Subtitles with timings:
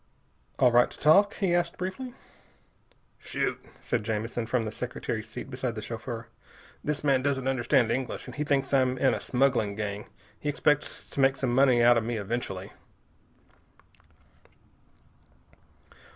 [0.57, 2.15] "All right to talk?" he asked briefly.
[3.19, 6.27] "Shoot," said Jamison from the secretary's seat beside the chauffeur.
[6.83, 10.07] "This man doesn't understand English, and he thinks I'm in a smuggling gang.
[10.39, 12.71] He expects to make some money out of me eventually."